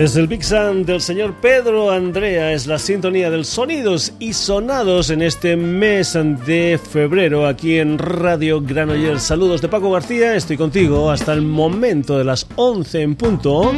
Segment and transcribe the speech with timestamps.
[0.00, 5.10] Es el Big Sun del señor Pedro Andrea, es la sintonía del sonidos y sonados
[5.10, 9.22] en este mes de febrero aquí en Radio Granollers.
[9.22, 13.72] Saludos de Paco García, estoy contigo hasta el momento de las 11 en punto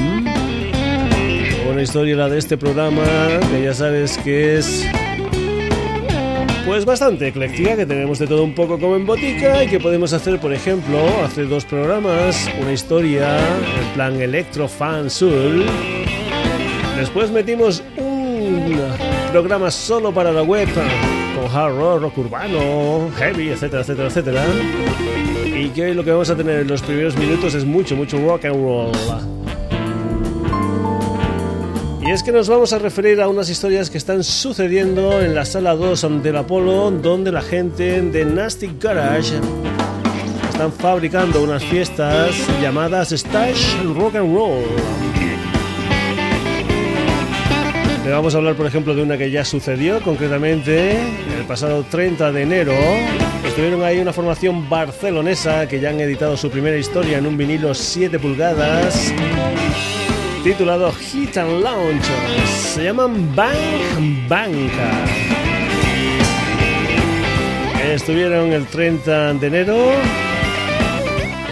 [1.67, 3.01] Una historia la de este programa
[3.51, 4.85] que ya sabes que es
[6.67, 10.13] pues bastante ecléctica, que tenemos de todo un poco como en botica y que podemos
[10.13, 15.65] hacer, por ejemplo, hacer dos programas, una historia en plan electro fan soul.
[17.01, 17.81] Después metimos
[19.31, 20.67] programas solo para la web
[21.35, 24.43] con hard rock, rock urbano, heavy, etcétera, etcétera, etcétera.
[25.55, 28.17] Y que hoy lo que vamos a tener en los primeros minutos es mucho, mucho
[28.19, 28.91] rock and roll.
[32.01, 35.45] Y es que nos vamos a referir a unas historias que están sucediendo en la
[35.45, 39.35] sala 2 del Apolo, donde la gente de Nasty Garage
[40.49, 45.30] están fabricando unas fiestas llamadas Stash Rock and Roll.
[48.03, 50.99] Le vamos a hablar, por ejemplo, de una que ya sucedió, concretamente
[51.37, 52.73] el pasado 30 de enero.
[53.45, 57.73] Estuvieron ahí una formación barcelonesa que ya han editado su primera historia en un vinilo
[57.73, 59.13] 7 pulgadas
[60.43, 62.03] titulado Hit and Launch.
[62.47, 65.05] Se llaman Bang Banca.
[67.87, 69.77] Estuvieron el 30 de enero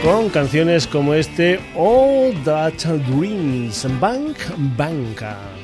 [0.04, 4.38] con canciones como este All That Dreams, Bank
[4.76, 5.59] Banca.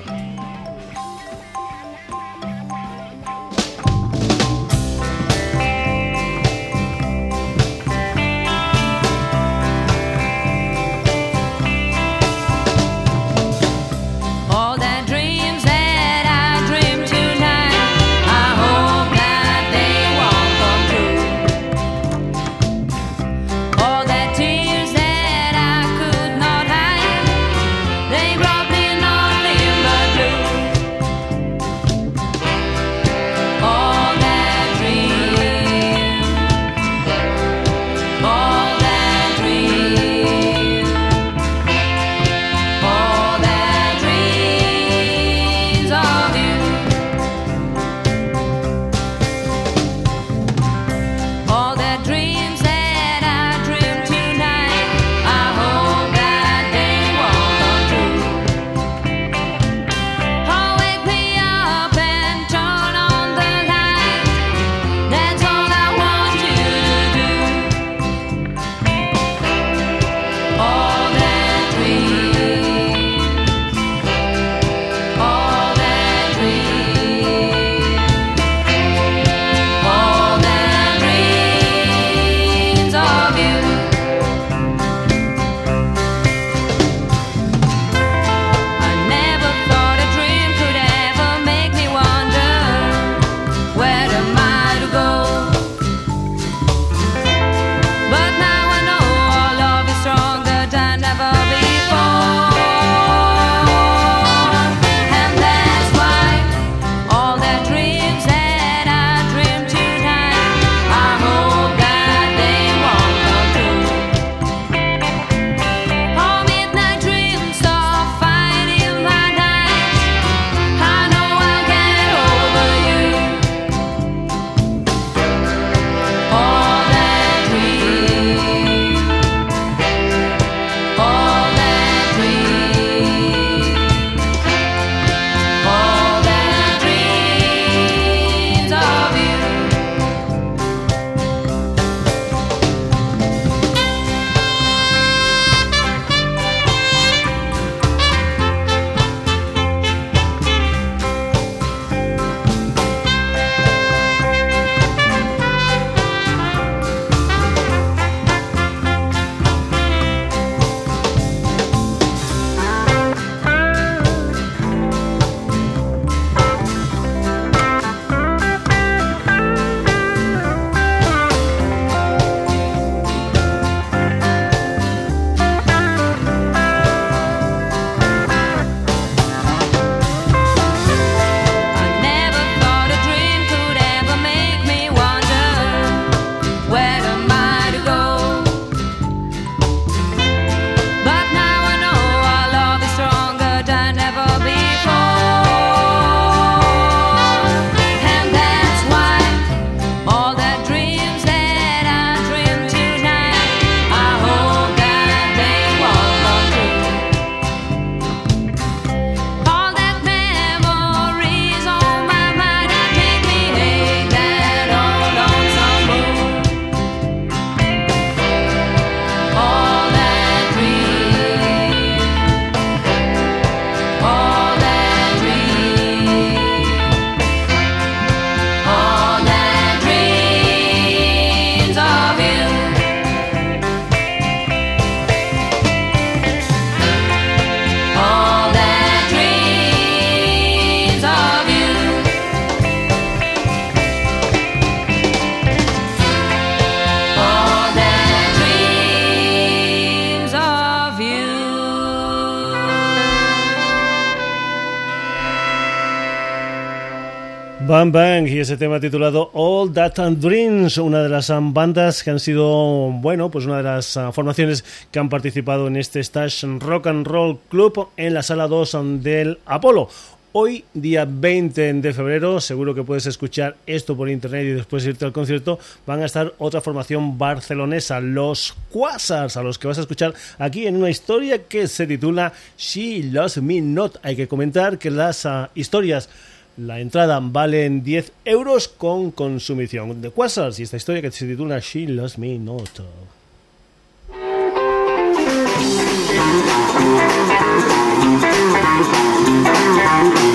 [257.92, 262.10] Bang Bang y ese tema titulado All That and Dreams, una de las bandas que
[262.10, 266.46] han sido, bueno, pues una de las ah, formaciones que han participado en este Stash
[266.60, 269.90] Rock and Roll Club en la sala 2 del Apolo.
[270.32, 275.06] Hoy, día 20 de febrero, seguro que puedes escuchar esto por internet y después irte
[275.06, 279.82] al concierto, van a estar otra formación barcelonesa, los Quasars, a los que vas a
[279.82, 283.98] escuchar aquí en una historia que se titula She Loves Me Not.
[284.02, 286.10] Hay que comentar que las ah, historias
[286.58, 290.02] la entrada vale 10 euros con consumición.
[290.02, 292.70] De Quasars y esta historia que se titula She Loves Me Not.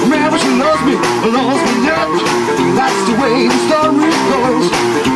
[0.02, 0.94] Remember she loves me,
[1.31, 2.08] loves me yet.
[2.76, 4.67] That's the way the story goes.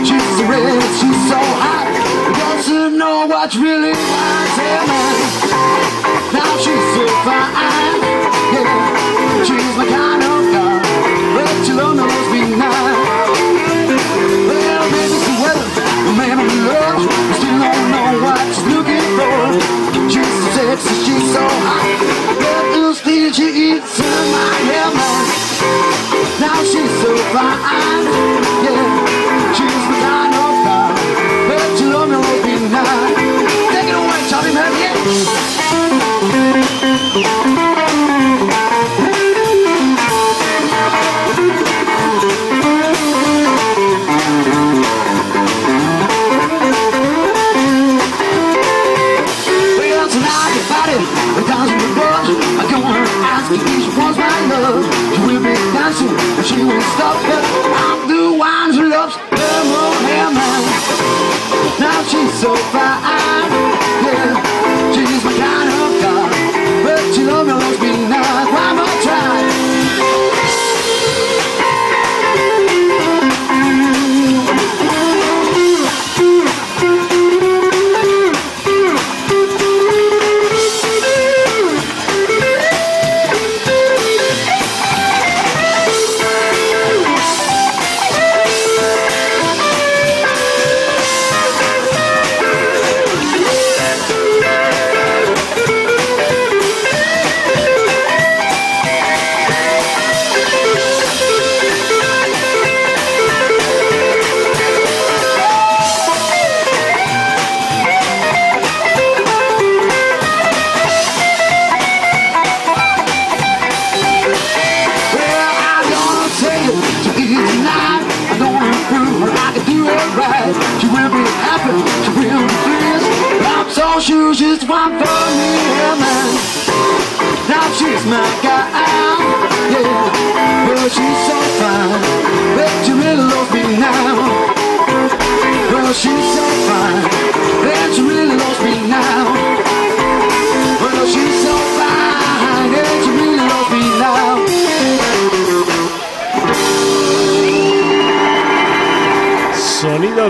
[0.06, 1.93] She's so red, she's so hot.
[2.39, 4.87] Doesn't know what really wants him.
[6.33, 8.01] Now she's so fine.
[8.55, 10.84] Yeah, she's my kind of girl
[11.67, 11.95] Well,
[14.93, 15.69] maybe the weather,
[16.05, 16.39] the man
[17.35, 19.39] still don't know what she's looking for.
[20.11, 21.89] She's so sexy, she's so hot,
[22.39, 24.91] but she eats in my hair.
[26.41, 28.07] Now she's so fine,
[28.65, 28.94] yeah,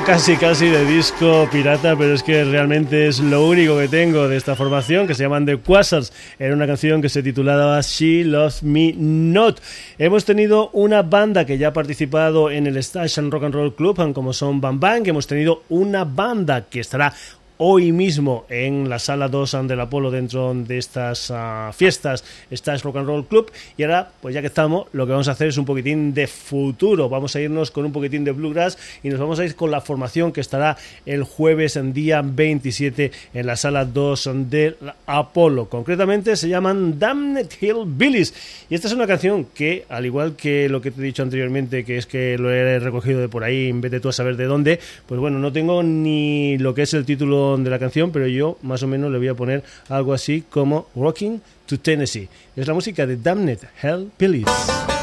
[0.05, 4.37] casi casi de disco pirata, pero es que realmente es lo único que tengo de
[4.37, 6.13] esta formación, que se llaman The Quasars.
[6.39, 9.61] Era una canción que se titulaba She Loves Me Not.
[9.99, 14.13] Hemos tenido una banda que ya ha participado en el Station Rock and Roll Club,
[14.13, 15.07] como son Bam Bang.
[15.07, 17.13] Hemos tenido una banda que estará
[17.59, 22.97] hoy mismo en la sala 2 del Apolo dentro de estas uh, fiestas está Rock
[22.97, 23.51] and Roll Club.
[23.77, 26.27] Y ahora pues ya que estamos lo que vamos a hacer es un poquitín de
[26.27, 27.09] futuro.
[27.09, 29.81] Vamos a irnos con un poquitín de bluegrass y nos vamos a ir con la
[29.81, 35.69] formación que estará el jueves en día 27 en la sala 2 del Apolo.
[35.69, 38.35] Concretamente se llaman Damned Hill Billies
[38.69, 41.85] y esta es una canción que al igual que lo que te he dicho anteriormente
[41.85, 44.37] que es que lo he recogido de por ahí en vez de tú a saber
[44.37, 48.11] de dónde pues bueno no tengo ni lo que es el título de la canción,
[48.11, 52.29] pero yo más o menos le voy a poner algo así como Rocking to Tennessee.
[52.57, 54.94] Es la música de Damned Hell Billies.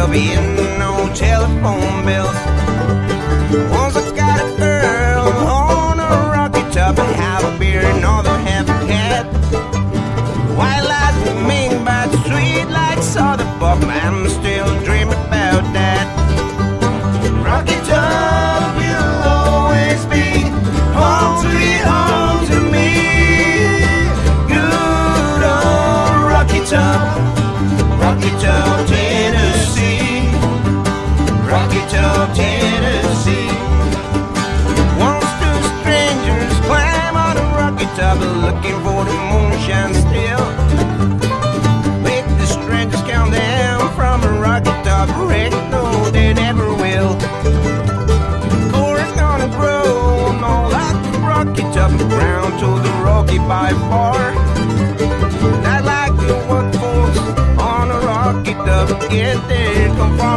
[0.00, 0.34] There'll be
[0.78, 2.34] no telephone bills.
[3.70, 8.30] Once I got a girl on a rocky top and have a beer and another
[8.30, 9.26] half a cat.
[10.56, 13.84] White lies ming but sweet like soda pop.
[13.84, 16.06] I'm still dreaming about that.
[17.44, 20.48] Rocky top will always be
[20.96, 22.88] home to me, home to me.
[24.48, 28.79] Good old rocky top, rocky top.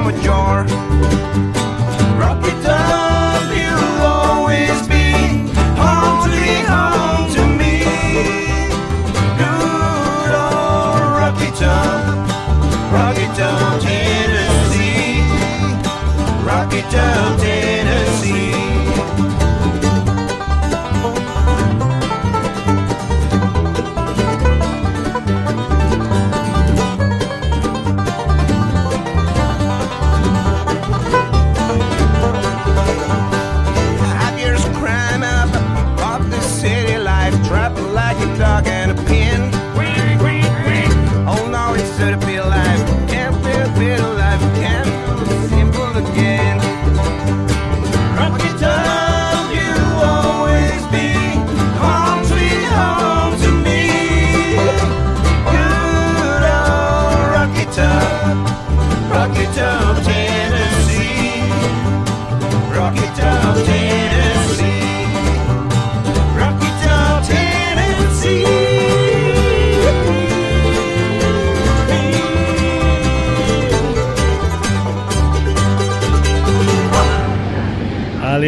[0.03, 1.62] From a jar.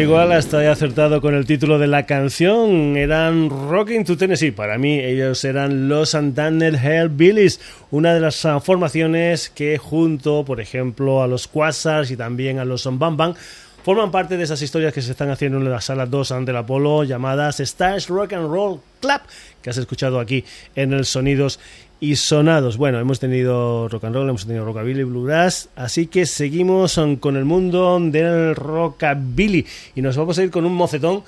[0.06, 2.96] Igual, hasta he acertado con el título de la canción.
[2.96, 4.52] Eran Rocking to Tennessee.
[4.52, 7.60] Para mí, ellos eran los Santana Hellbillies,
[7.90, 12.64] una de las ah, formaciones que, junto, por ejemplo, a los Quasars y también a
[12.64, 13.34] los Bam Bam,
[13.82, 16.56] forman parte de esas historias que se están haciendo en la sala 2 ante el
[16.56, 19.20] Apolo llamadas Stars Rock and Roll Club,
[19.60, 20.44] que has escuchado aquí
[20.76, 21.58] en el Sonidos
[22.00, 22.76] y Sonados.
[22.76, 27.44] Bueno, hemos tenido rock and roll, hemos tenido rockabilly, bluegrass, así que seguimos con el
[27.44, 31.22] mundo del rockabilly y nos vamos a ir con un mocetón.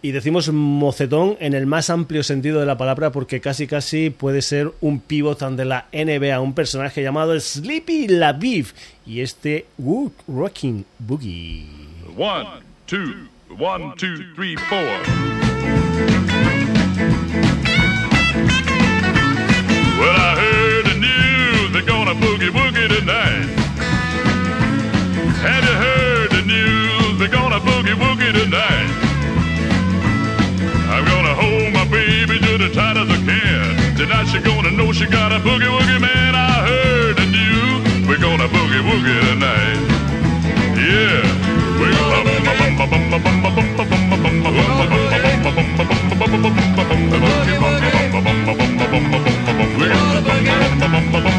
[0.00, 4.42] Y decimos mocetón en el más amplio sentido de la palabra porque casi casi puede
[4.42, 10.84] ser un pivot de la NBA, un personaje llamado Sleepy LaViv y este Wood Rocking
[11.00, 11.66] Boogie.
[12.16, 12.46] One,
[12.86, 16.57] two, one, two, three, four.
[19.98, 23.50] Well, I heard the news they're gonna boogie woogie tonight.
[25.42, 28.90] Have you heard the news they're gonna boogie woogie tonight?
[30.94, 33.96] I'm gonna hold my baby just as tight as I can.
[33.96, 36.34] Tonight she gonna know she got a boogie woogie man.
[36.34, 39.82] I heard the news we're gonna boogie woogie tonight.
[40.78, 41.26] Yeah.
[41.80, 42.38] We're gonna
[48.48, 48.67] Boogie
[50.98, 51.38] we're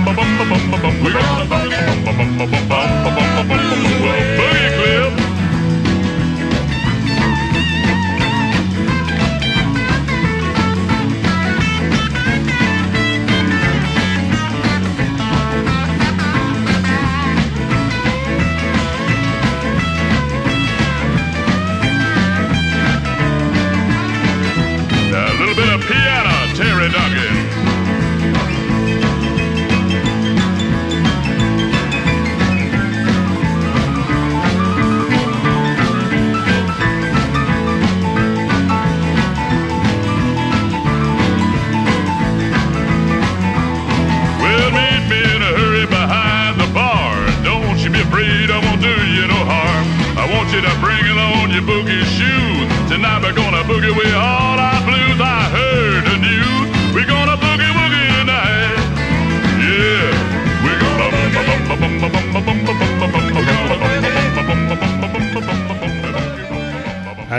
[50.61, 52.67] to bring along your boogie shoes.
[52.89, 54.49] Tonight we're gonna boogie with all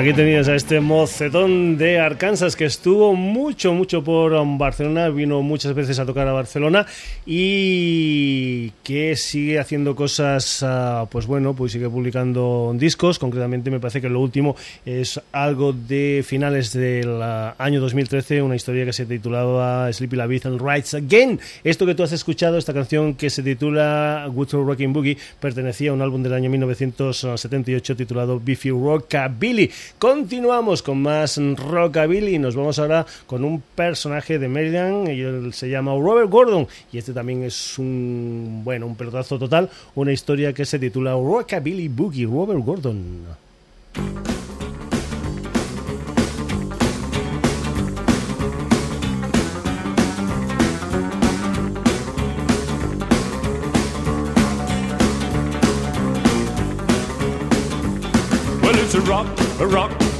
[0.00, 5.74] Aquí tenías a este mocetón de Arkansas que estuvo mucho, mucho por Barcelona, vino muchas
[5.74, 6.86] veces a tocar a Barcelona
[7.26, 14.00] y que sigue haciendo cosas, ah, pues bueno, pues sigue publicando discos, concretamente me parece
[14.00, 19.04] que lo último es algo de finales del ah, año 2013, una historia que se
[19.04, 21.38] titulaba Sleepy La and Rides Again.
[21.62, 25.90] Esto que tú has escuchado, esta canción que se titula Good Old Rockin' Boogie, pertenecía
[25.90, 29.70] a un álbum del año 1978 titulado Beefy Rockabilly.
[29.98, 32.36] Continuamos con más Rockabilly.
[32.36, 36.98] Y nos vamos ahora con un personaje de Maryland, él se llama Robert Gordon y
[36.98, 42.26] este también es un, bueno, un pelotazo total, una historia que se titula Rockabilly Boogie,
[42.26, 43.26] Robert Gordon.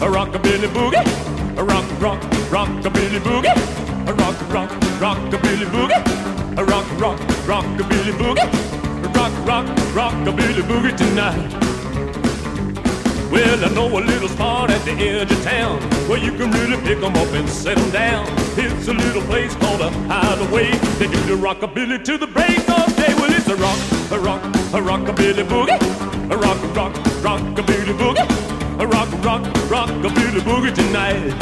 [0.02, 1.58] A rock, a rock, rockabilly boogie.
[1.58, 9.04] a rock, rock, rockabilly boogie, a rock, rock, rockabilly boogie, a rock, rock, rockabilly boogie,
[9.04, 11.52] a rock, rock, rockabilly boogie tonight.
[13.30, 16.78] Well, I know a little spot at the edge of town where you can really
[16.82, 18.26] pick 'em up and set 'em down.
[18.56, 20.70] It's a little place called a hideaway.
[20.98, 23.14] They do the rockabilly to the break of day.
[23.18, 23.78] Well, it's a rock,
[24.10, 25.78] a rock, a rockabilly boogie,
[26.30, 28.29] a rock, rock, rockabilly boogie,
[29.20, 31.34] a rock, rock, rockabilly boogie tonight.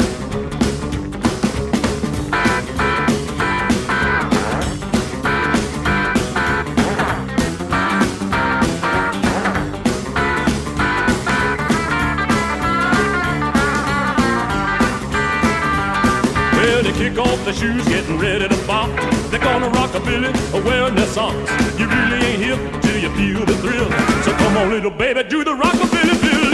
[16.53, 18.89] Well, they kick off their shoes, getting ready to bop.
[19.29, 20.31] They're gonna rock a billy,
[20.65, 21.51] wearing their socks.
[21.79, 23.89] You really ain't hip till you feel the thrill.
[24.23, 26.48] So come on, little baby, do the rockabilly bill.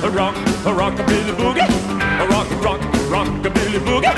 [0.00, 1.68] A rock, a rockabilly boogie,
[2.20, 2.80] a rock, rock,
[3.10, 4.14] rockabilly boogie,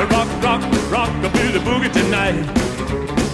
[0.00, 3.29] a rock, rock, rockabilly boogie tonight.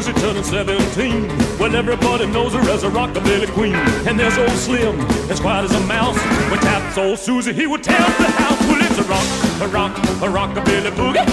[0.00, 1.26] Susie turning 17.
[1.58, 3.74] Well, everybody knows her as a rockabilly queen.
[4.06, 6.16] And there's old Slim, as quiet as a mouse.
[6.52, 8.60] When taps old Susie, he would up the house.
[8.68, 9.26] Well, it's a rock,
[9.60, 11.26] a rock, a rockabilly boogie.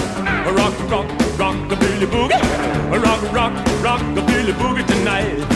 [0.48, 1.06] A rock, rock,
[1.38, 2.92] rockabilly boogie.
[2.92, 3.52] A rock, rock,
[3.84, 5.55] rockabilly boogie tonight.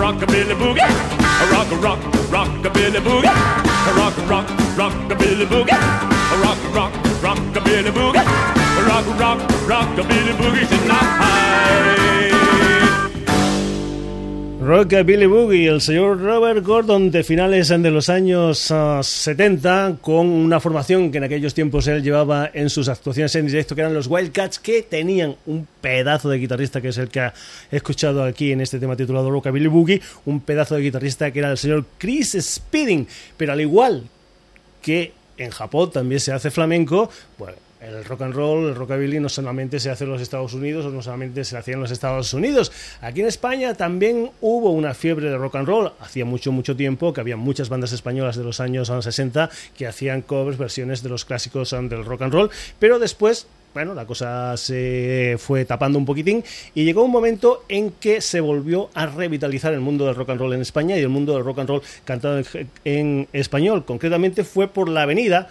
[0.00, 0.80] Rockabilly boogie.
[0.80, 2.00] A rock, a rock,
[2.32, 3.28] rockabilly boogie.
[3.28, 4.46] A rock, rock, rock a rock,
[4.78, 5.76] rockabilly boogie.
[5.76, 8.24] A rock a rock, rockabilly boogie.
[8.78, 11.10] A rock, a rock, rockabilly boogie tonight.
[14.60, 20.60] Rockabilly Boogie, el señor Robert Gordon de finales de los años ah, 70, con una
[20.60, 24.06] formación que en aquellos tiempos él llevaba en sus actuaciones en directo, que eran los
[24.06, 27.34] Wildcats, que tenían un pedazo de guitarrista, que es el que ha
[27.70, 31.56] escuchado aquí en este tema titulado Rockabilly Boogie, un pedazo de guitarrista que era el
[31.56, 34.04] señor Chris Speeding, pero al igual
[34.82, 39.28] que en Japón también se hace flamenco, bueno, el rock and roll, el rockabilly no
[39.28, 42.32] solamente se hace en los Estados Unidos o no solamente se hacía en los Estados
[42.34, 42.70] Unidos.
[43.00, 45.92] Aquí en España también hubo una fiebre de rock and roll.
[46.00, 50.22] Hacía mucho, mucho tiempo que había muchas bandas españolas de los años 60 que hacían
[50.22, 52.50] covers, versiones de los clásicos um, del rock and roll.
[52.78, 56.42] Pero después bueno, la cosa se fue tapando un poquitín
[56.74, 60.40] y llegó un momento en que se volvió a revitalizar el mundo del rock and
[60.40, 63.84] roll en España y el mundo del rock and roll cantado en, en español.
[63.84, 65.50] Concretamente fue por la avenida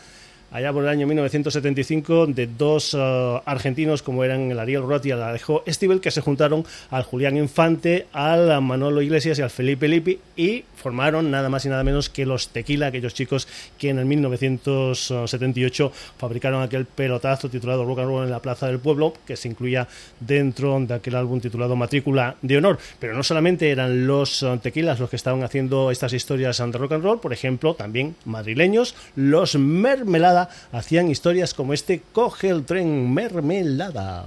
[0.51, 5.11] allá por el año 1975 de dos uh, argentinos como eran el Ariel Roth y
[5.11, 9.87] el Alejo Stivel que se juntaron al Julián Infante, al Manolo Iglesias y al Felipe
[9.87, 13.99] Lippi y formaron nada más y nada menos que los Tequila, aquellos chicos que en
[13.99, 19.35] el 1978 fabricaron aquel pelotazo titulado Rock and Roll en la Plaza del Pueblo que
[19.35, 19.87] se incluía
[20.19, 22.79] dentro de aquel álbum titulado Matrícula de Honor.
[22.99, 26.93] Pero no solamente eran los uh, Tequilas los que estaban haciendo estas historias de rock
[26.93, 30.38] and roll, por ejemplo, también madrileños, los Mermelada
[30.71, 34.25] hacían historias como este Coge el tren Mermelada.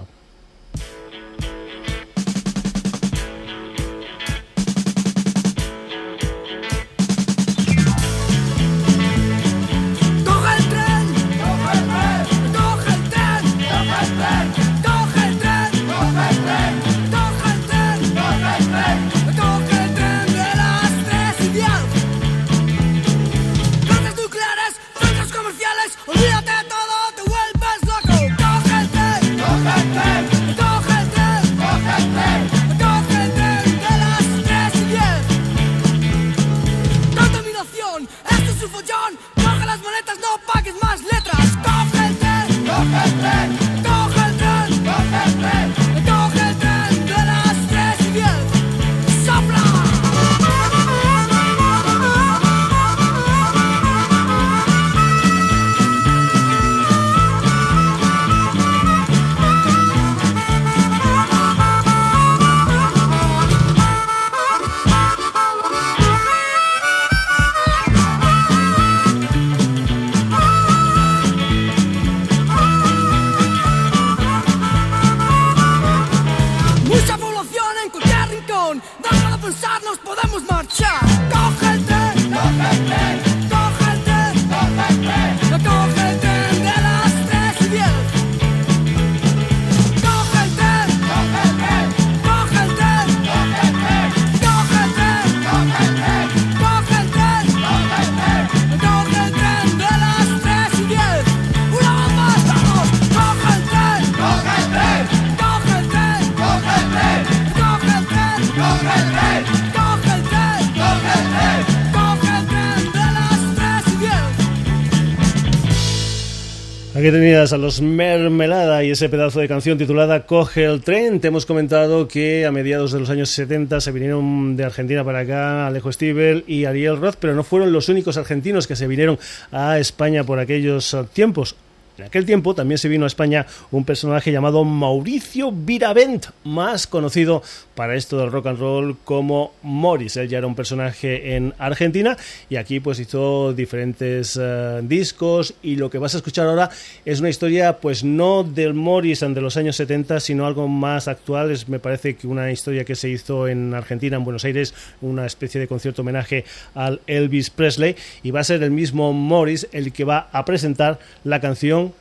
[117.03, 121.19] Aquí a los Mermelada y ese pedazo de canción titulada Coge el tren.
[121.19, 125.19] Te hemos comentado que a mediados de los años 70 se vinieron de Argentina para
[125.19, 129.19] acá Alejo Stivel y Ariel Roth, pero no fueron los únicos argentinos que se vinieron
[129.51, 131.57] a España por aquellos tiempos.
[132.03, 137.45] En aquel tiempo también se vino a España un personaje llamado Mauricio Viravent, más conocido
[137.77, 140.17] para esto del rock and roll como Morris.
[140.17, 142.17] Él ya era un personaje en Argentina
[142.51, 146.71] y aquí pues hizo diferentes uh, discos y lo que vas a escuchar ahora
[147.05, 151.53] es una historia pues no del Morris de los años 70 sino algo más actual.
[151.53, 155.25] Es, me parece que una historia que se hizo en Argentina, en Buenos Aires, una
[155.25, 159.93] especie de concierto homenaje al Elvis Presley y va a ser el mismo Morris el
[159.93, 161.92] que va a presentar la canción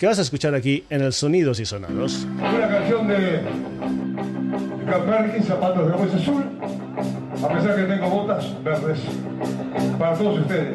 [0.00, 2.26] que vas a escuchar aquí en el Sonidos y Sonados.
[2.38, 3.42] Una canción de, de
[5.06, 6.42] Perkins, zapatos de hueso azul,
[7.44, 8.98] a pesar que tengo botas verdes,
[9.98, 10.74] para todos ustedes.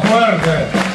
[0.00, 0.85] fuerte.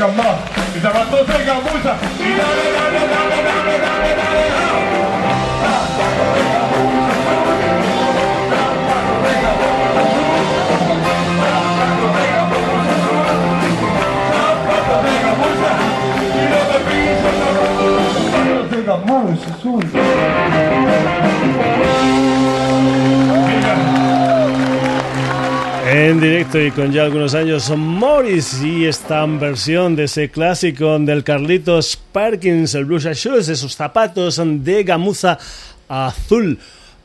[0.00, 0.36] tengan más,
[0.74, 1.96] y para todos tengan mucha.
[2.18, 3.59] Y dale, dale, dale, dale.
[26.50, 31.22] En directo y con ya algunos años, Morris y esta versión de ese clásico del
[31.22, 35.38] Carlitos Perkins, el Blues Shoes, esos zapatos de gamuza
[35.88, 36.58] azul.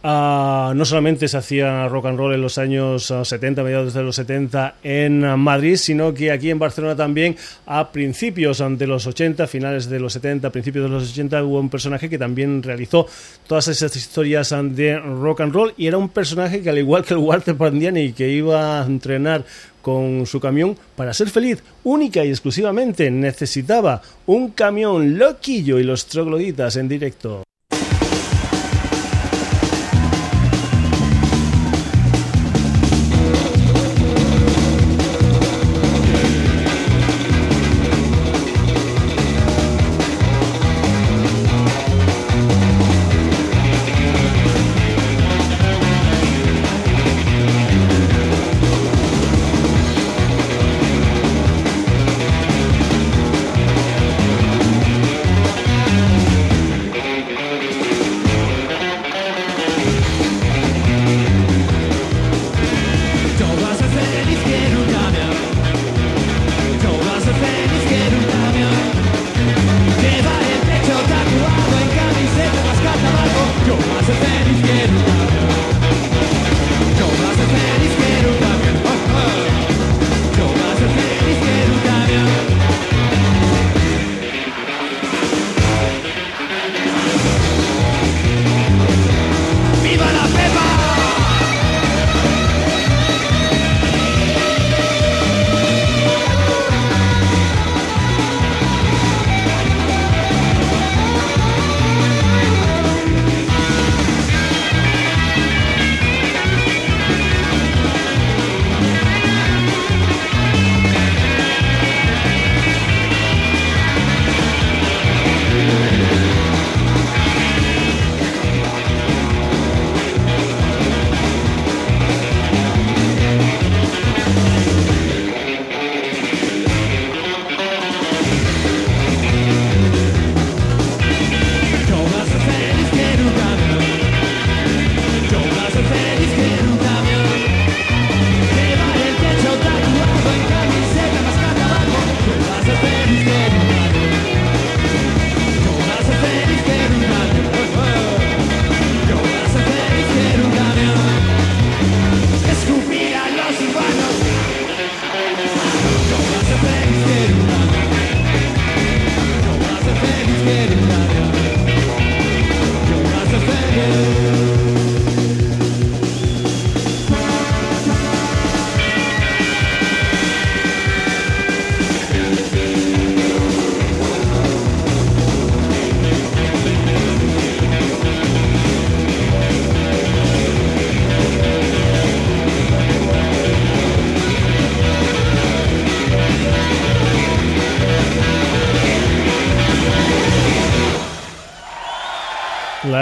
[0.07, 4.03] Ah, no solamente se hacía rock and roll en los años ah, 70, mediados de
[4.03, 8.85] los 70 en ah, Madrid, sino que aquí en Barcelona también a principios ah, de
[8.85, 12.61] los 80, finales de los 70, principios de los 80 hubo un personaje que también
[12.61, 13.07] realizó
[13.47, 17.03] todas esas historias ah, de rock and roll y era un personaje que al igual
[17.03, 19.43] que el Walter Pandiani que iba a entrenar
[19.81, 26.05] con su camión para ser feliz, única y exclusivamente necesitaba un camión loquillo y los
[26.05, 27.44] trogloditas en directo.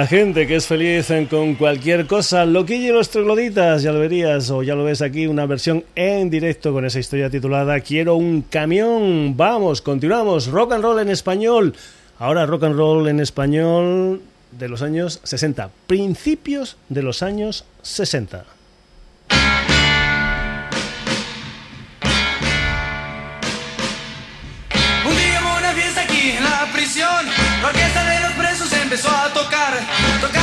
[0.07, 4.61] Gente que es feliz con cualquier cosa, Loquillo y los trogloditas, ya lo verías o
[4.61, 9.37] ya lo ves aquí, una versión en directo con esa historia titulada Quiero un camión.
[9.37, 10.47] Vamos, continuamos.
[10.47, 11.75] Rock and roll en español.
[12.19, 18.45] Ahora rock and roll en español de los años 60, principios de los años 60.
[25.05, 27.25] Un día mona fiesta aquí en la prisión,
[27.61, 30.42] la orquesta de los presos empezó a tocar Tocar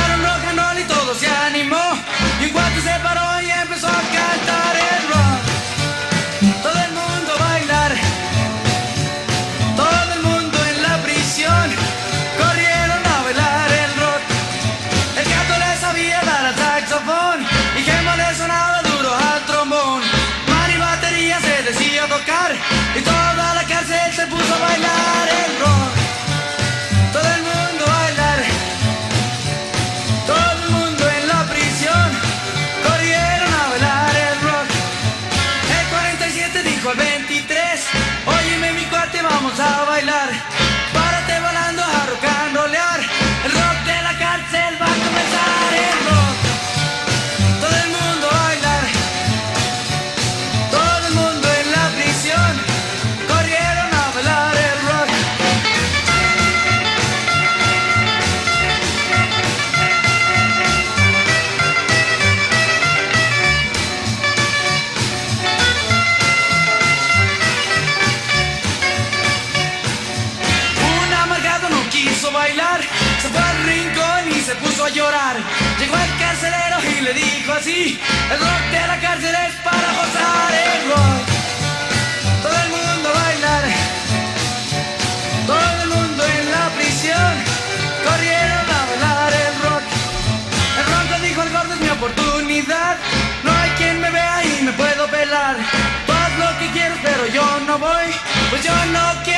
[97.77, 98.11] boy,
[98.51, 99.30] but you're not.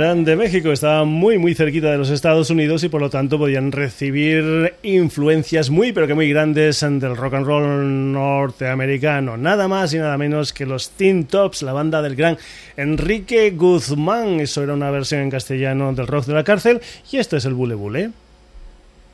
[0.00, 3.38] eran de México, estaban muy muy cerquita de los Estados Unidos y por lo tanto
[3.38, 9.36] podían recibir influencias muy pero que muy grandes del rock and roll norteamericano.
[9.36, 12.38] Nada más y nada menos que los Teen Tops, la banda del gran
[12.76, 14.40] Enrique Guzmán.
[14.40, 17.54] Eso era una versión en castellano del rock de la cárcel y esto es el
[17.54, 18.10] Bule Bule.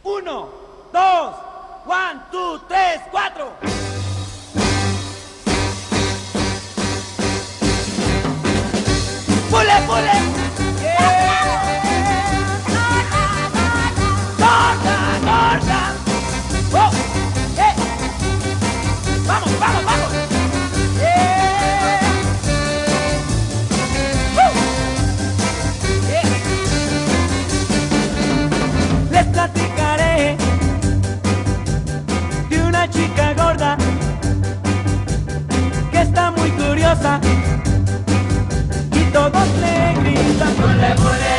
[0.04, 0.48] Uno,
[0.92, 1.34] dos,
[1.86, 3.52] one, two, tres, cuatro.
[9.50, 10.45] bullet, bullet.
[39.30, 41.35] todos le gritan, ¡Pule, pule!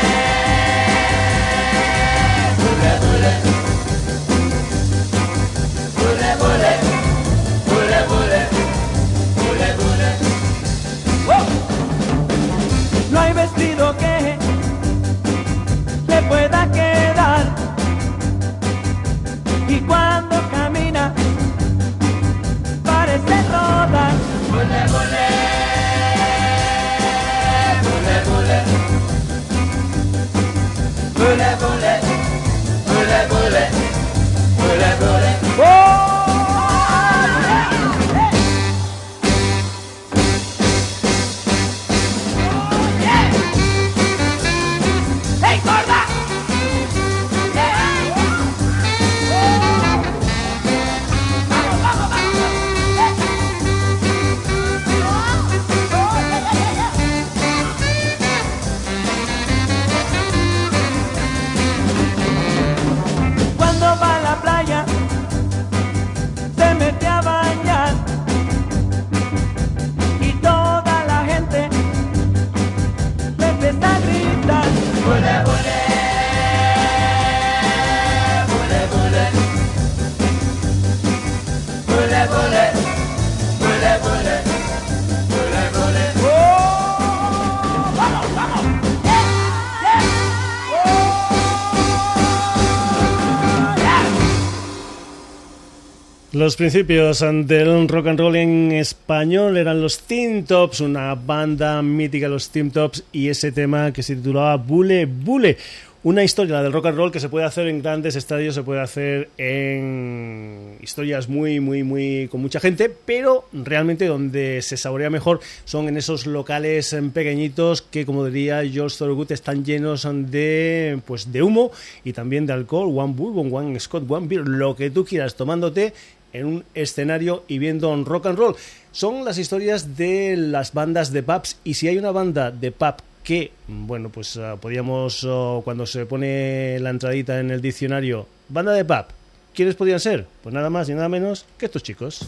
[96.47, 102.29] Los principios del rock and roll en español eran los Team Tops, una banda mítica,
[102.29, 105.57] los Team Tops, y ese tema que se titulaba Bule Bule.
[106.03, 108.79] Una historia del rock and roll que se puede hacer en grandes estadios, se puede
[108.79, 115.41] hacer en historias muy, muy, muy con mucha gente, pero realmente donde se saborea mejor
[115.65, 121.43] son en esos locales pequeñitos que, como diría George Thorogood, están llenos de, pues, de
[121.43, 121.71] humo
[122.05, 125.93] y también de alcohol, one bourbon, one scott, one beer, lo que tú quieras, tomándote
[126.33, 128.55] en un escenario y viendo un rock and roll.
[128.91, 132.95] Son las historias de las bandas de pubs y si hay una banda de pub
[133.23, 138.71] que, bueno, pues uh, podíamos, uh, cuando se pone la entradita en el diccionario, banda
[138.71, 139.05] de pub,
[139.53, 140.25] ¿quiénes podían ser?
[140.41, 142.27] Pues nada más y nada menos que estos chicos.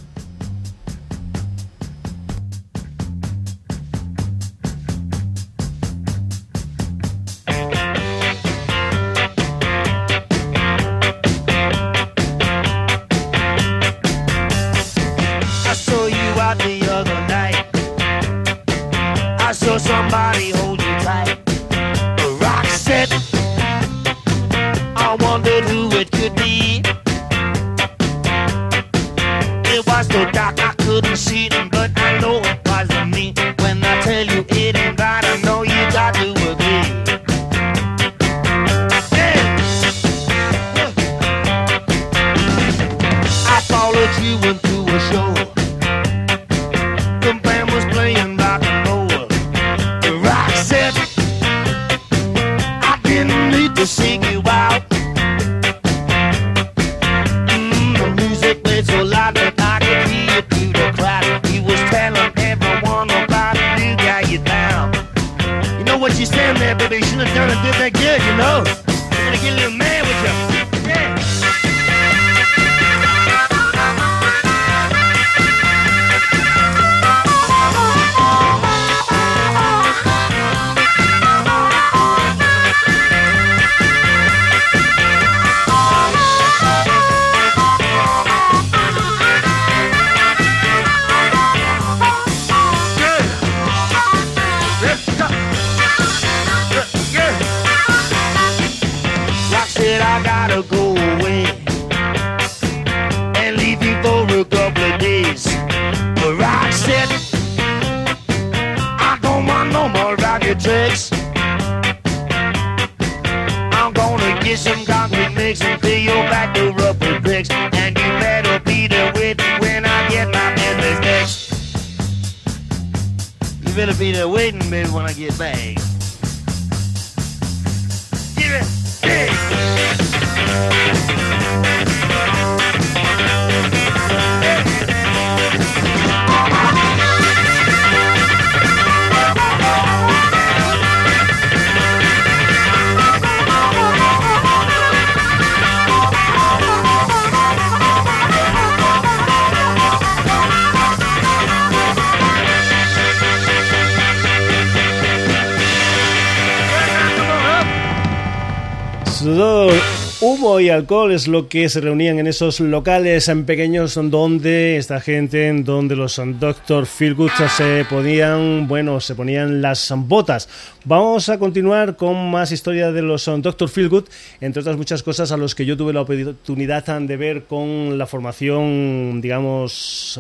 [160.72, 165.64] Alcohol es lo que se reunían en esos locales en pequeños donde esta gente, en
[165.64, 166.86] donde los Dr.
[166.86, 170.50] Feelgood se ponían, bueno, se ponían las botas.
[170.86, 173.70] Vamos a continuar con más historia de los Dr.
[173.70, 174.06] Feelgood,
[174.42, 178.06] entre otras muchas cosas a los que yo tuve la oportunidad de ver con la
[178.06, 180.20] formación, digamos,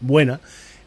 [0.00, 0.40] buena.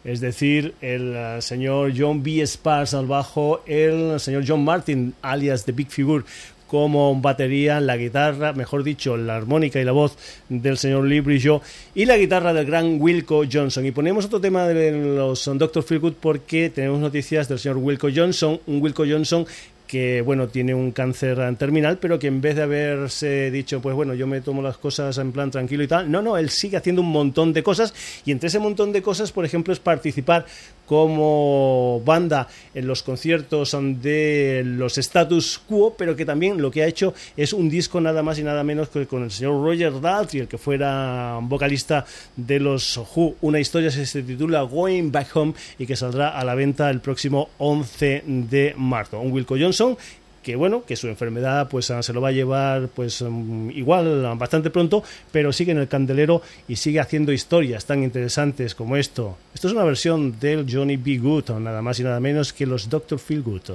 [0.04, 2.46] Es decir, el eh, señor John B.
[2.46, 6.26] Sparks al bajo, el señor John Martin, alias The Big Figure,
[6.74, 10.18] como batería, la guitarra, mejor dicho, la armónica y la voz
[10.50, 11.62] del señor Lee Brillo
[11.94, 13.86] y la guitarra del gran Wilco Johnson.
[13.86, 15.84] Y ponemos otro tema de los Dr.
[15.84, 19.46] Feelgood porque tenemos noticias del señor Wilco Johnson, un Wilco Johnson
[19.94, 24.16] que bueno tiene un cáncer terminal pero que en vez de haberse dicho pues bueno
[24.16, 27.04] yo me tomo las cosas en plan tranquilo y tal no no él sigue haciendo
[27.04, 27.94] un montón de cosas
[28.26, 30.48] y entre ese montón de cosas por ejemplo es participar
[30.88, 36.88] como banda en los conciertos de los status quo pero que también lo que ha
[36.88, 40.42] hecho es un disco nada más y nada menos que con el señor Roger Daltrey
[40.42, 42.04] el que fuera vocalista
[42.36, 43.36] de los Who.
[43.42, 47.00] Una historia que se titula Going Back Home y que saldrá a la venta el
[47.00, 49.20] próximo 11 de marzo.
[49.20, 49.83] Un Wilco Johnson
[50.44, 54.70] que bueno, que su enfermedad pues se lo va a llevar pues um, igual bastante
[54.70, 59.38] pronto, pero sigue en el candelero y sigue haciendo historias tan interesantes como esto.
[59.56, 61.18] Esto es una versión del Johnny B.
[61.18, 63.18] Good, nada más y nada menos que los Dr.
[63.18, 63.72] Feel Good.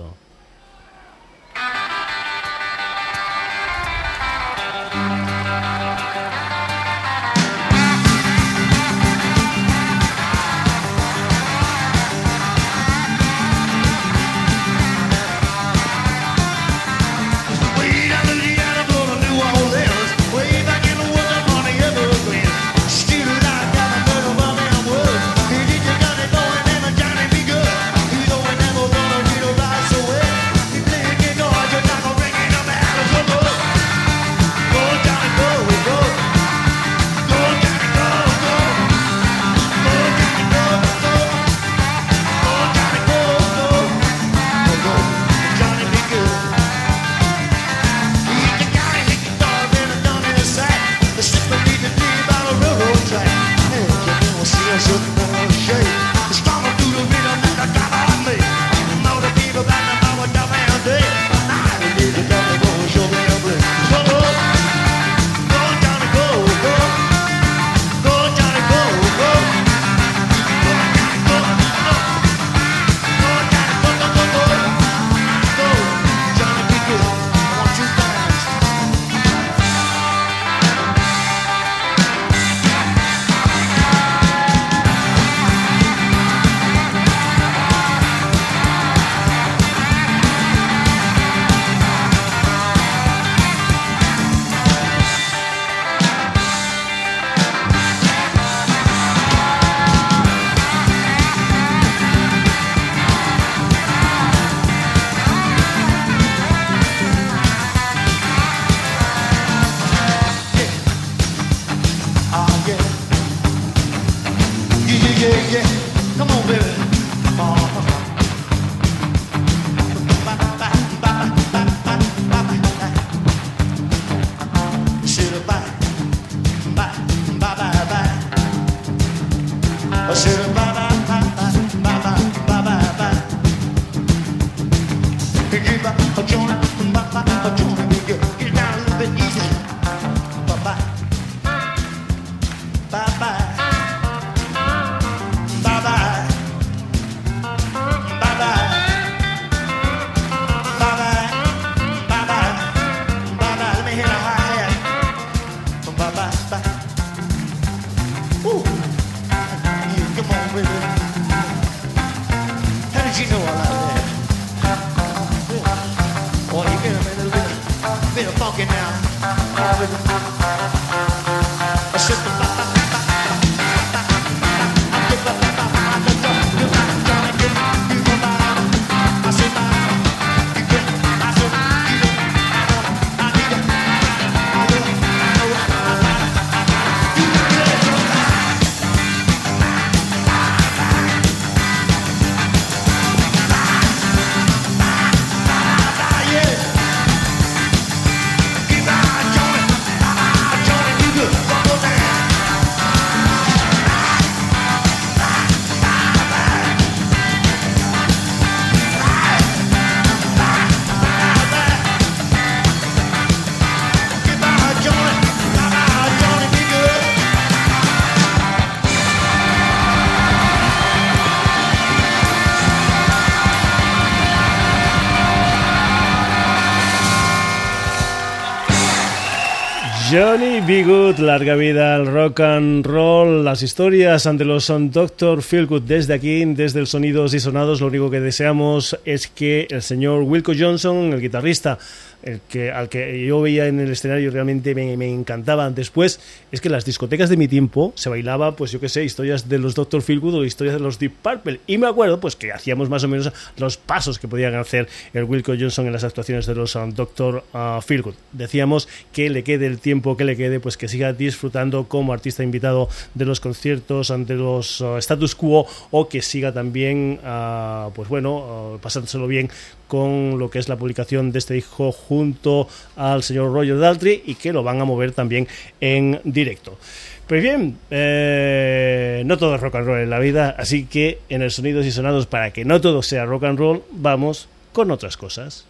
[230.10, 230.84] Johnny B.
[230.84, 235.42] Good, larga vida al rock and roll, las historias ante los Dr.
[235.42, 239.82] Feelgood desde aquí, desde el Sonidos y Sonados, lo único que deseamos es que el
[239.82, 241.78] señor Wilco Johnson, el guitarrista,
[242.22, 245.70] el que, al que yo veía en el escenario realmente me, me encantaba.
[245.70, 246.20] Después
[246.52, 249.48] es que en las discotecas de mi tiempo se bailaba, pues yo qué sé, historias
[249.48, 250.02] de los Dr.
[250.02, 251.60] Feelgood o historias de los Deep Purple.
[251.66, 255.24] Y me acuerdo pues que hacíamos más o menos los pasos que podían hacer el
[255.24, 257.44] Wilco Johnson en las actuaciones de los um, Dr.
[257.52, 258.14] uh, Feelgood.
[258.32, 262.42] Decíamos que le quede el tiempo que le quede, pues que siga disfrutando como artista
[262.42, 268.08] invitado de los conciertos ante los uh, status quo o que siga también, uh, pues
[268.08, 269.50] bueno, uh, pasándoselo bien
[269.88, 274.34] con lo que es la publicación de este disco junto al señor Roger Daltrey y
[274.36, 275.48] que lo van a mover también
[275.80, 276.78] en directo.
[277.26, 281.42] Pues bien, eh, no todo es rock and roll en la vida, así que en
[281.42, 285.16] el Sonidos y Sonados, para que no todo sea rock and roll, vamos con otras
[285.16, 285.66] cosas.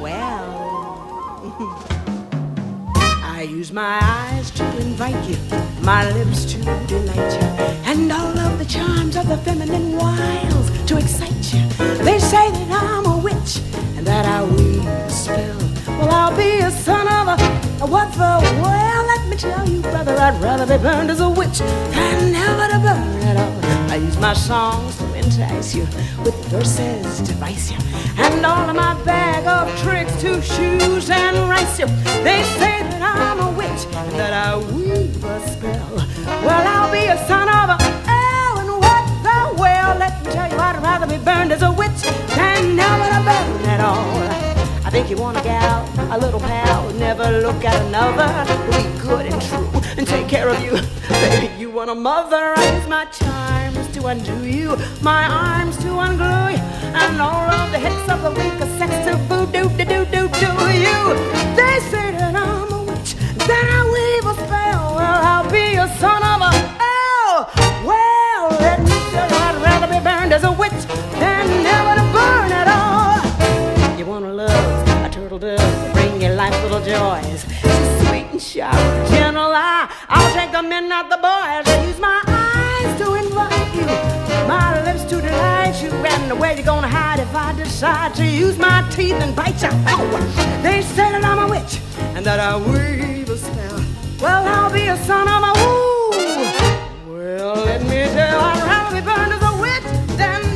[0.00, 0.52] Well,
[3.24, 5.36] I use my eyes to invite you,
[5.82, 7.46] my lips to delight you,
[7.90, 11.66] and all of the charms of the feminine wiles to excite you.
[12.04, 13.60] They say that I'm a witch
[13.96, 15.58] and that I weave a spell.
[15.86, 19.06] Well, I'll be a son of a, a what the well?
[19.06, 22.78] Let me tell you, brother, I'd rather be burned as a witch than never to
[22.78, 23.81] burn at all.
[23.92, 25.82] I use my songs to entice you,
[26.24, 27.76] with verses to vice you,
[28.16, 31.84] and all of my bag of tricks to shoes and rice you.
[32.24, 35.92] They say that I'm a witch and that I weave a spell.
[36.24, 37.76] Well, I'll be a son of a
[38.08, 39.98] oh, and what the well?
[39.98, 42.00] Let me tell you, I'd rather be burned as a witch
[42.34, 44.86] than never to burn at all.
[44.86, 48.30] I think you want a gal, a little pal, never look at another.
[48.70, 49.68] Be good and true
[49.98, 50.80] and take care of you.
[51.10, 52.54] Baby, you want a mother.
[52.56, 53.61] I use my charms
[54.06, 56.58] undo you, my arms to unglue you,
[57.02, 60.28] and all of the hits of the week of sex to voodoo do do do
[60.28, 60.50] do
[60.86, 61.00] you.
[61.54, 63.14] They say that I'm a witch,
[63.46, 64.94] that I weave a spell.
[64.96, 66.50] Well, I'll be a son of a
[66.80, 67.48] oh.
[67.84, 70.82] Well, let me tell you, I'd rather be burned as a witch
[71.20, 73.98] than never to burn at all.
[73.98, 77.44] You wanna love a turtle dove, bring you life little joys.
[77.60, 78.74] She's sweet and sharp,
[79.10, 79.88] gentle eye.
[80.08, 81.66] I'll take the men, not the boys.
[81.66, 82.21] I use my
[84.48, 85.90] my lips to delight you.
[85.90, 89.70] And where you gonna hide if I decide to use my teeth and bite you?
[89.88, 91.80] Oh, they say that I'm a witch
[92.16, 93.80] and that I weave a spell.
[94.20, 97.14] Well, I'll be a son of a woo.
[97.14, 100.51] Well, let me tell I'd rather be burned as a witch than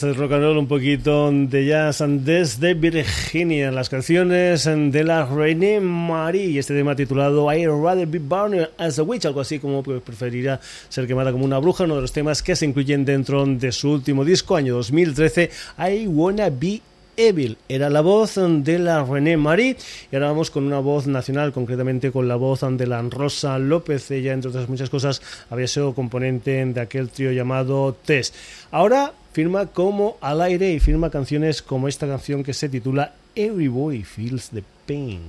[0.00, 3.70] Del rock and roll, un poquito de jazz desde Virginia.
[3.70, 8.98] Las canciones de la Reine Marie y este tema titulado I Rather Be Burned as
[8.98, 12.42] a Witch, algo así como preferirá ser quemada como una bruja, uno de los temas
[12.42, 16.82] que se incluyen dentro de su último disco, año 2013, I Wanna Be
[17.16, 17.56] Evil.
[17.68, 19.76] Era la voz de la René Marie
[20.12, 24.10] y ahora vamos con una voz nacional, concretamente con la voz de la Rosa López.
[24.10, 28.34] Ella, entre otras muchas cosas, había sido componente de aquel trío llamado Test.
[28.70, 33.68] Ahora firma como al aire y firma canciones como esta canción que se titula Every
[33.68, 35.20] Boy Feels the Pain.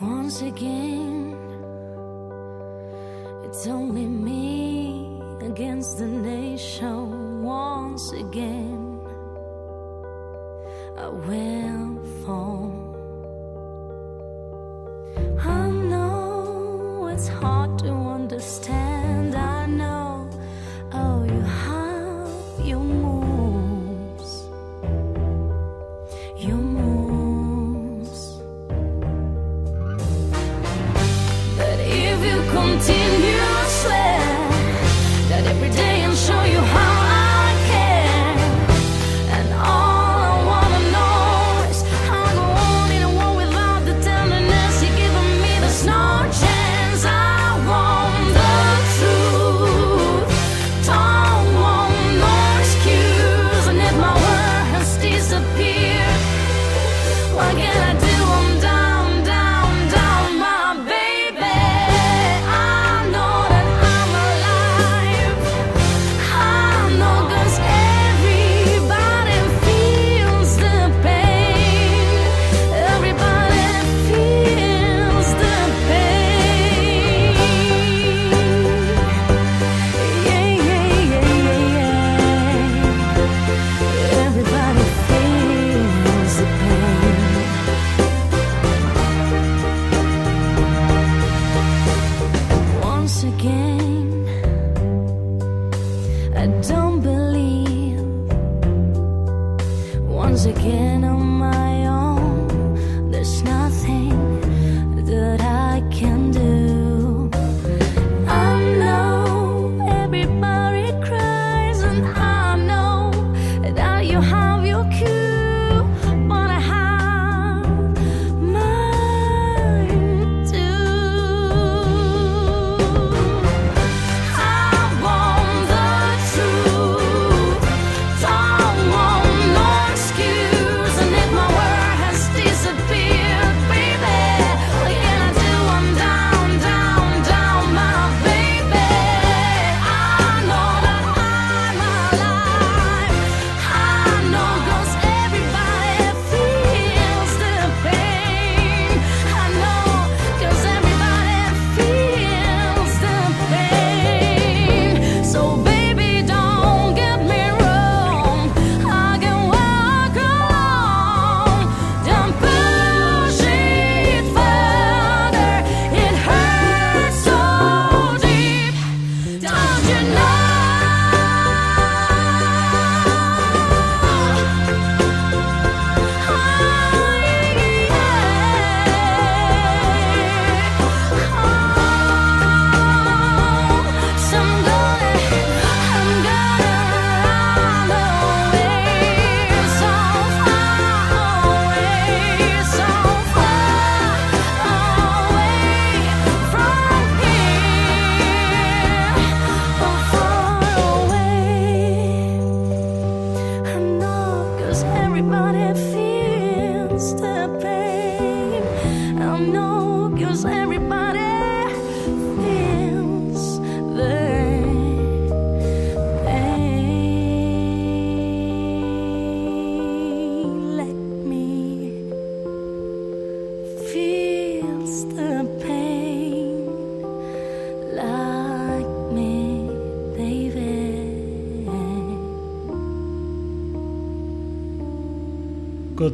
[0.00, 1.36] Once again,
[3.44, 4.53] it's only me
[5.54, 7.44] against the nation.
[7.44, 8.98] Once again,
[10.98, 12.72] I will fall.
[15.38, 19.33] I know it's hard to understand.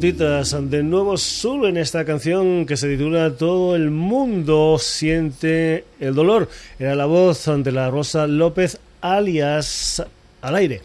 [0.00, 6.48] de nuevo solo en esta canción que se titula Todo el mundo siente el dolor.
[6.78, 10.02] Era la voz de la Rosa López alias
[10.40, 10.80] al aire.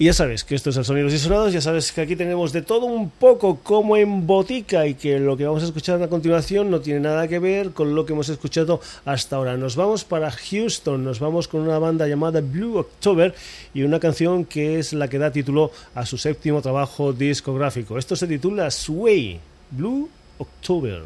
[0.00, 2.62] Y ya sabes que esto es el Sonidos y ya sabes que aquí tenemos de
[2.62, 6.70] todo un poco como en botica y que lo que vamos a escuchar a continuación
[6.70, 9.58] no tiene nada que ver con lo que hemos escuchado hasta ahora.
[9.58, 13.34] Nos vamos para Houston, nos vamos con una banda llamada Blue October
[13.74, 17.98] y una canción que es la que da título a su séptimo trabajo discográfico.
[17.98, 19.38] Esto se titula Sway,
[19.70, 21.02] Blue October.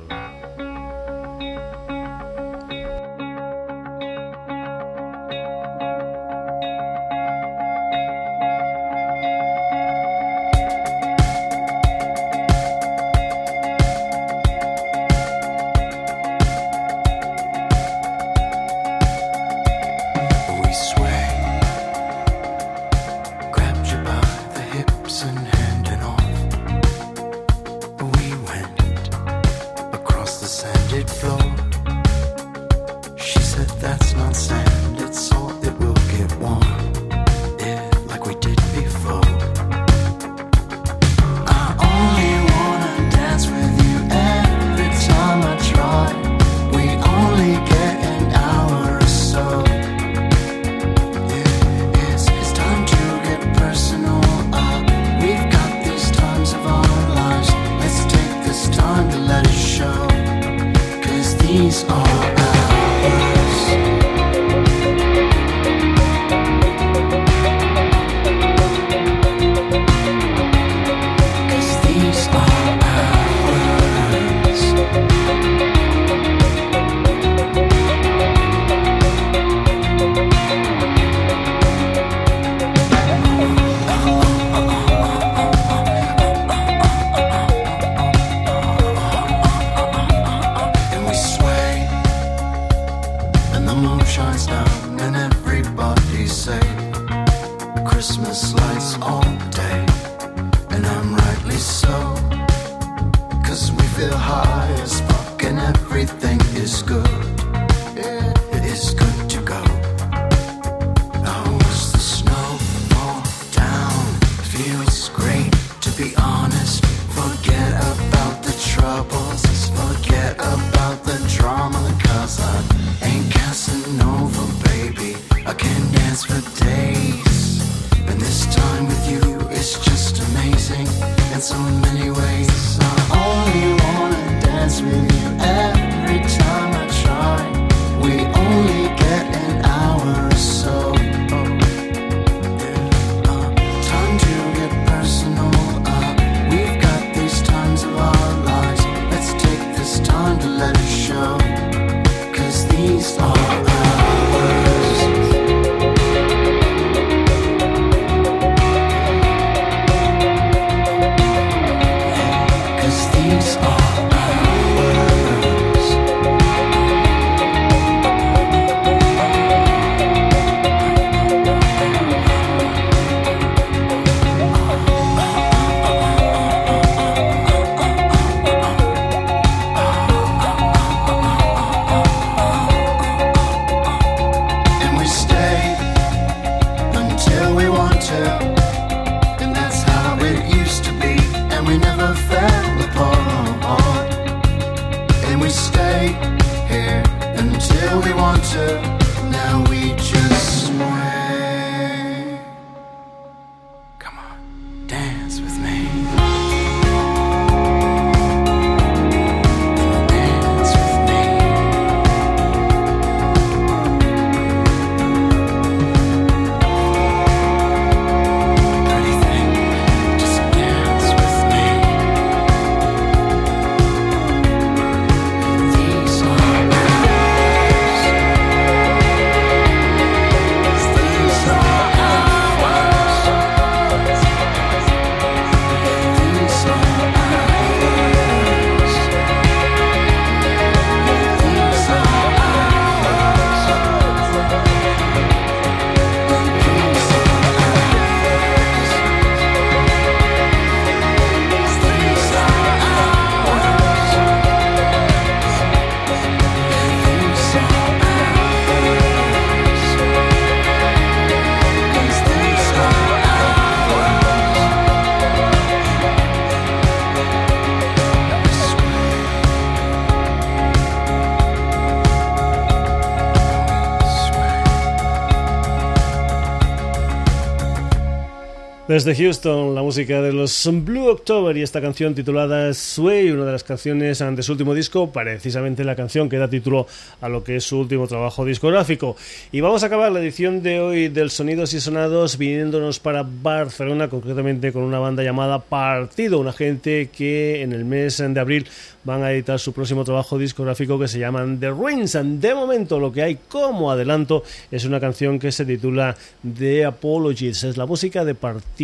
[278.95, 283.51] Desde Houston, la música de los Blue October y esta canción titulada Sway, una de
[283.51, 286.87] las canciones de su último disco, precisamente la canción que da título
[287.21, 289.17] a lo que es su último trabajo discográfico.
[289.51, 294.09] Y vamos a acabar la edición de hoy del Sonidos y Sonados viniéndonos para Barcelona,
[294.09, 298.65] concretamente con una banda llamada Partido, una gente que en el mes de abril
[299.03, 301.73] van a editar su próximo trabajo discográfico que se llaman The.
[302.17, 306.85] And de momento lo que hay como adelanto es una canción que se titula The
[306.85, 308.84] Apologies, es la música de partido.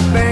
[0.00, 0.29] my veins.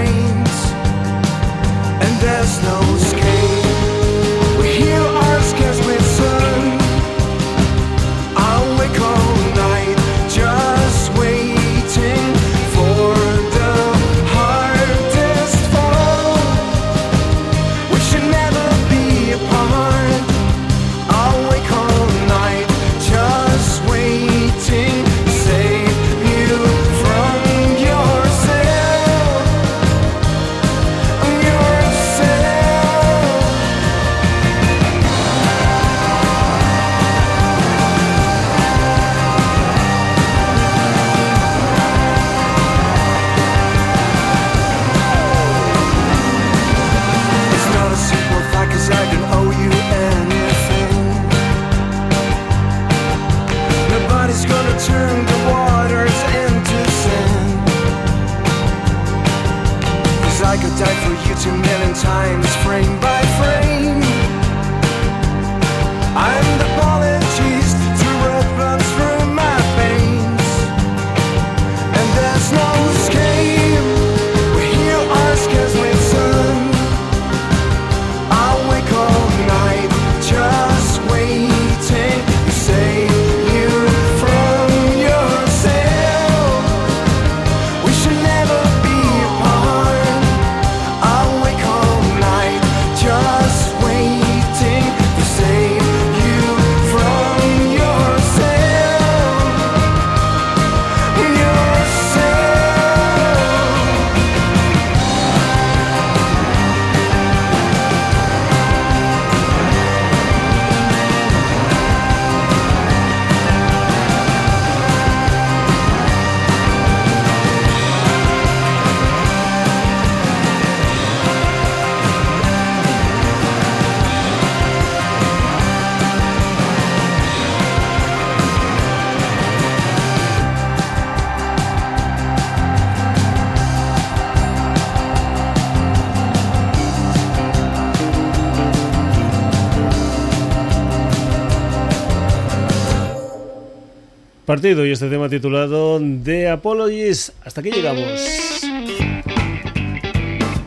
[144.49, 147.33] Partido y este tema titulado The Apologies.
[147.45, 148.19] Hasta aquí llegamos.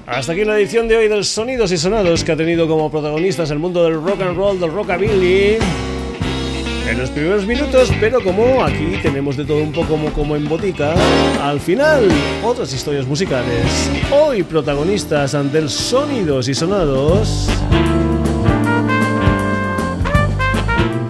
[0.07, 3.51] Hasta aquí la edición de hoy del Sonidos y Sonados que ha tenido como protagonistas
[3.51, 5.59] el mundo del rock and roll, del rockabilly.
[6.89, 10.49] En los primeros minutos, pero como aquí tenemos de todo un poco como, como en
[10.49, 10.95] botica,
[11.43, 12.09] al final
[12.45, 13.91] otras historias musicales.
[14.13, 17.49] Hoy protagonistas ante el Sonidos y Sonados.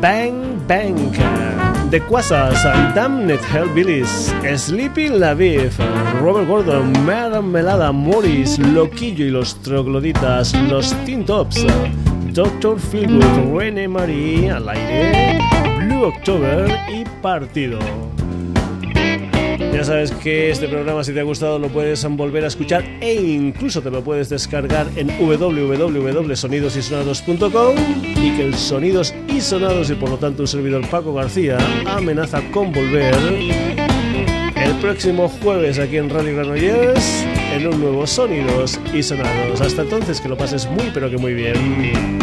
[0.01, 1.13] Bang Bang,
[1.93, 2.65] The Quasas,
[2.95, 5.77] Damned Hellbillies, Sleepy La Viv,
[6.23, 11.67] Robert Gordon, Melada Morris, Loquillo y los Trogloditas, los Teen Tops,
[12.33, 12.79] Dr.
[12.81, 15.39] Philwood, René Marie, al aire,
[15.85, 17.79] Blue October y Partido.
[19.73, 23.15] Ya sabes que este programa, si te ha gustado, lo puedes volver a escuchar e
[23.15, 27.75] incluso te lo puedes descargar en www.sonidosysonados.com
[28.23, 31.57] y que el Sonidos y Sonados y por lo tanto un servidor Paco García
[31.87, 33.15] amenaza con volver
[34.57, 39.61] el próximo jueves aquí en Radio Granollers en un nuevo Sonidos y Sonados.
[39.61, 42.22] Hasta entonces que lo pases muy pero que muy bien.